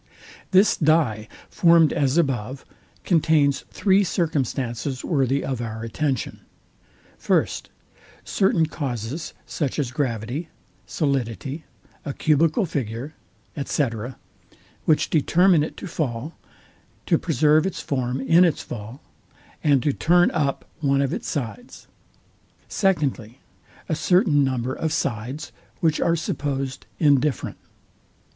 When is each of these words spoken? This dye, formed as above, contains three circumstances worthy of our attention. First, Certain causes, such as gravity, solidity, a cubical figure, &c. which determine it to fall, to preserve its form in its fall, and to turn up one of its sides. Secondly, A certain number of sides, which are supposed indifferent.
This 0.49 0.75
dye, 0.77 1.27
formed 1.51 1.93
as 1.93 2.17
above, 2.17 2.65
contains 3.03 3.65
three 3.69 4.03
circumstances 4.03 5.05
worthy 5.05 5.45
of 5.45 5.61
our 5.61 5.83
attention. 5.83 6.39
First, 7.19 7.69
Certain 8.25 8.65
causes, 8.65 9.35
such 9.45 9.77
as 9.77 9.91
gravity, 9.91 10.49
solidity, 10.87 11.65
a 12.03 12.15
cubical 12.15 12.65
figure, 12.65 13.13
&c. 13.63 13.87
which 14.85 15.11
determine 15.11 15.61
it 15.61 15.77
to 15.77 15.85
fall, 15.85 16.35
to 17.05 17.19
preserve 17.19 17.67
its 17.67 17.79
form 17.79 18.19
in 18.21 18.43
its 18.43 18.63
fall, 18.63 19.03
and 19.63 19.83
to 19.83 19.93
turn 19.93 20.31
up 20.31 20.65
one 20.79 21.03
of 21.03 21.13
its 21.13 21.27
sides. 21.29 21.85
Secondly, 22.67 23.37
A 23.87 23.93
certain 23.93 24.43
number 24.43 24.73
of 24.73 24.91
sides, 24.91 25.51
which 25.79 26.01
are 26.01 26.15
supposed 26.15 26.87
indifferent. 26.97 27.57